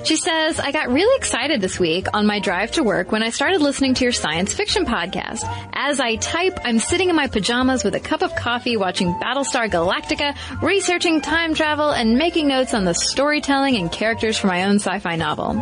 [0.03, 3.29] She says, I got really excited this week on my drive to work when I
[3.29, 5.43] started listening to your science fiction podcast.
[5.73, 9.69] As I type, I'm sitting in my pajamas with a cup of coffee watching Battlestar
[9.69, 14.75] Galactica, researching time travel, and making notes on the storytelling and characters for my own
[14.75, 15.55] sci-fi novel.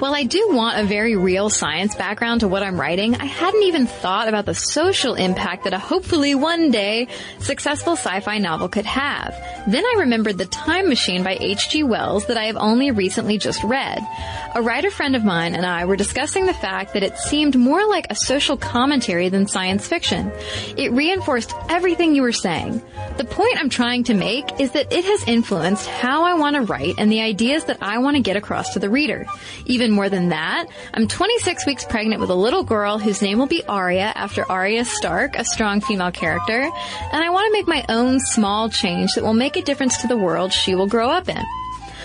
[0.00, 3.62] While I do want a very real science background to what I'm writing, I hadn't
[3.62, 7.08] even thought about the social impact that a hopefully one day
[7.38, 9.34] successful sci-fi novel could have.
[9.66, 11.84] Then I remembered The Time Machine by H.G.
[11.84, 14.06] Wells that I have only recently just read.
[14.54, 17.86] A writer friend of mine and I were discussing the fact that it seemed more
[17.86, 20.32] like a social commentary than science fiction.
[20.76, 22.82] It reinforced everything you were saying.
[23.18, 26.62] The point I'm trying to make is that it has influenced how I want to
[26.62, 29.26] write and the ideas that I want to get across to the reader.
[29.66, 33.46] Even more than that, I'm 26 weeks pregnant with a little girl whose name will
[33.46, 37.84] be Arya after Arya Stark, a strong female character, and I want to make my
[37.88, 41.28] own small change that will make a difference to the world she will grow up
[41.28, 41.44] in.